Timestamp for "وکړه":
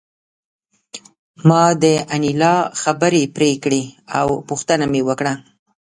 5.07-5.33